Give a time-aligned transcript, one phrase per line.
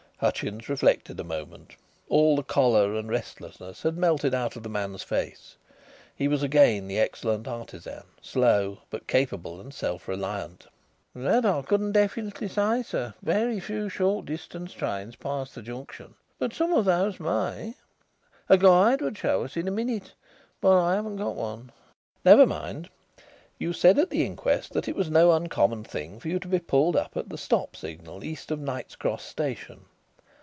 [0.21, 1.75] Hutchins reflected a moment.
[2.07, 5.55] All the choler and restlessness had melted out of the man's face.
[6.15, 10.67] He was again the excellent artisan, slow but capable and self reliant.
[11.15, 13.15] "That I couldn't definitely say, sir.
[13.23, 17.73] Very few short distance trains pass the junction, but some of those may.
[18.47, 20.13] A guide would show us in a minute
[20.61, 21.71] but I haven't got one."
[22.23, 22.91] "Never mind.
[23.57, 26.59] You said at the inquest that it was no uncommon thing for you to be
[26.59, 29.85] pulled up at the 'stop' signal east of Knight's Cross Station.